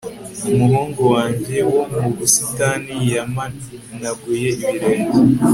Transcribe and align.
umuhungu 0.49 1.01
wanjye 1.13 1.57
wo 1.73 1.83
mu 2.01 2.07
busitani 2.17 2.95
yamenaguye 3.13 4.49
ibirenge 4.63 5.19